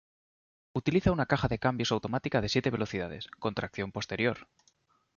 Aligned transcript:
Utiliza 0.73 1.11
una 1.11 1.27
caja 1.27 1.47
de 1.47 1.59
cambios 1.59 1.91
automática 1.91 2.41
de 2.41 2.49
siete 2.49 2.71
velocidades, 2.71 3.27
con 3.37 3.53
tracción 3.53 3.91
posterior. 3.91 4.47